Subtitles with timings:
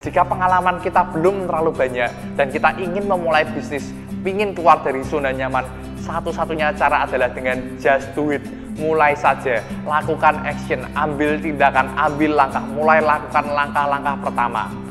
[0.00, 3.92] Jika pengalaman kita belum terlalu banyak dan kita ingin memulai bisnis,
[4.24, 5.60] ingin keluar dari zona nyaman,
[6.00, 8.40] satu-satunya cara adalah dengan just do it.
[8.80, 14.89] Mulai saja, lakukan action, ambil tindakan, ambil langkah, mulai lakukan langkah-langkah pertama.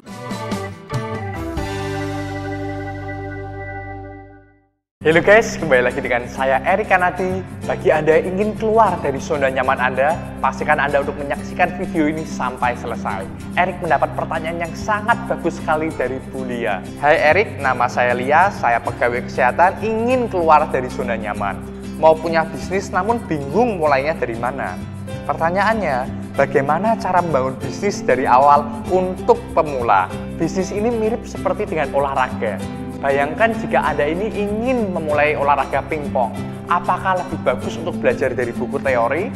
[5.00, 7.40] Halo guys, kembali lagi dengan saya Erik Kanadi.
[7.64, 10.12] Bagi Anda yang ingin keluar dari zona nyaman Anda,
[10.44, 13.24] pastikan Anda untuk menyaksikan video ini sampai selesai.
[13.56, 16.84] Erik mendapat pertanyaan yang sangat bagus sekali dari Bu Lia.
[17.00, 21.64] Hai Erik, nama saya Lia, saya pegawai kesehatan, ingin keluar dari zona nyaman.
[21.96, 24.76] Mau punya bisnis namun bingung mulainya dari mana.
[25.24, 30.12] Pertanyaannya, bagaimana cara membangun bisnis dari awal untuk pemula?
[30.36, 32.60] Bisnis ini mirip seperti dengan olahraga
[33.00, 36.36] Bayangkan jika Anda ini ingin memulai olahraga pingpong,
[36.68, 39.32] apakah lebih bagus untuk belajar dari buku teori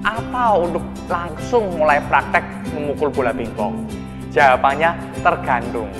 [0.00, 2.40] atau untuk langsung mulai praktek
[2.72, 3.76] memukul bola pingpong?
[4.32, 5.92] Jawabannya tergantung.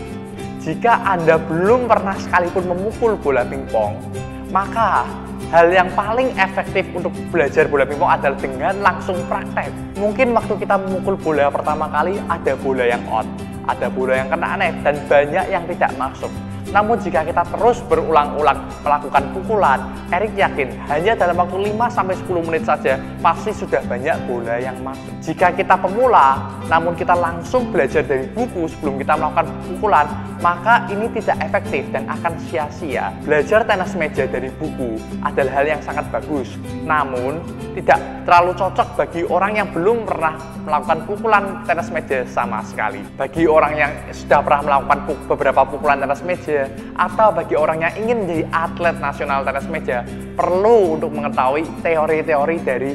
[0.65, 4.01] Jika Anda belum pernah sekalipun memukul bola pingpong,
[4.49, 5.05] maka
[5.53, 9.69] hal yang paling efektif untuk belajar bola pingpong adalah dengan langsung praktek.
[10.01, 13.29] Mungkin waktu kita memukul bola pertama kali ada bola yang out,
[13.69, 16.33] ada bola yang kena net, dan banyak yang tidak masuk.
[16.71, 19.79] Namun jika kita terus berulang-ulang melakukan pukulan,
[20.15, 25.13] Erik yakin hanya dalam waktu 5-10 menit saja pasti sudah banyak bola yang masuk.
[25.25, 26.39] Jika kita pemula,
[26.71, 30.07] namun kita langsung belajar dari buku sebelum kita melakukan pukulan,
[30.45, 33.09] maka ini tidak efektif dan akan sia-sia.
[33.25, 37.41] Belajar tenis meja dari buku adalah hal yang sangat bagus, namun
[37.73, 37.99] tidak
[38.29, 43.01] terlalu cocok bagi orang yang belum pernah melakukan pukulan tenis meja sama sekali.
[43.17, 46.54] Bagi orang yang sudah pernah melakukan beberapa pukulan tenis meja,
[46.95, 49.99] atau bagi orang yang ingin menjadi atlet nasional tenis meja
[50.39, 52.93] perlu untuk mengetahui teori-teori dari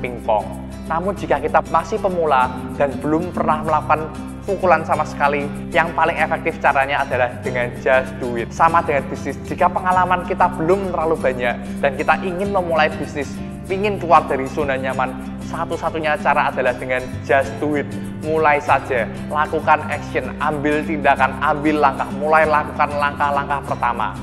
[0.00, 0.44] pingpong.
[0.90, 4.10] Namun jika kita masih pemula dan belum pernah melakukan
[4.42, 8.50] pukulan sama sekali, yang paling efektif caranya adalah dengan just do it.
[8.50, 13.30] Sama dengan bisnis, jika pengalaman kita belum terlalu banyak dan kita ingin memulai bisnis,
[13.70, 17.86] ingin keluar dari zona nyaman, satu-satunya cara adalah dengan just do it.
[18.24, 24.16] Mulai saja, lakukan action, ambil tindakan, ambil langkah, mulai lakukan langkah-langkah pertama.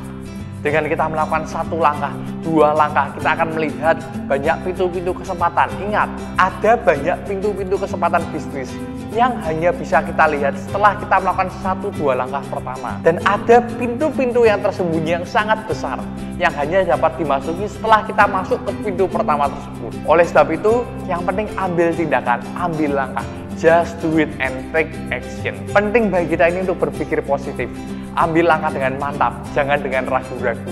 [0.59, 2.11] Dengan kita melakukan satu langkah,
[2.43, 3.95] dua langkah, kita akan melihat
[4.27, 5.71] banyak pintu-pintu kesempatan.
[5.79, 8.67] Ingat, ada banyak pintu-pintu kesempatan bisnis
[9.15, 12.99] yang hanya bisa kita lihat setelah kita melakukan satu dua langkah pertama.
[13.07, 15.95] Dan ada pintu-pintu yang tersembunyi yang sangat besar
[16.35, 19.91] yang hanya dapat dimasuki setelah kita masuk ke pintu pertama tersebut.
[20.11, 23.38] Oleh sebab itu, yang penting ambil tindakan, ambil langkah.
[23.59, 25.59] Just do it and take action.
[25.75, 27.67] Penting bagi kita ini untuk berpikir positif.
[28.15, 30.71] Ambil langkah dengan mantap, jangan dengan ragu-ragu.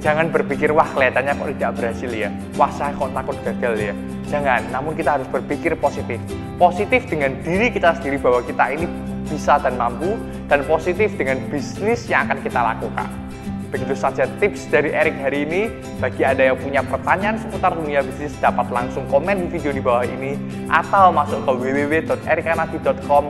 [0.00, 2.32] Jangan berpikir, wah kelihatannya kok tidak berhasil ya.
[2.56, 3.94] Wah saya kok takut gagal ya.
[4.32, 6.16] Jangan, namun kita harus berpikir positif.
[6.56, 8.88] Positif dengan diri kita sendiri bahwa kita ini
[9.28, 10.16] bisa dan mampu,
[10.48, 13.27] dan positif dengan bisnis yang akan kita lakukan.
[13.68, 15.62] Begitu saja tips dari Erik hari ini.
[16.00, 20.08] Bagi Anda yang punya pertanyaan seputar dunia bisnis, dapat langsung komen di video di bawah
[20.08, 20.40] ini
[20.72, 23.24] atau masuk ke www.erikanadi.com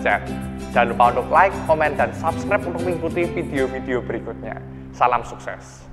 [0.00, 0.24] chat.
[0.72, 4.60] Jangan lupa untuk like, komen, dan subscribe untuk mengikuti video-video berikutnya.
[4.92, 5.87] Salam sukses!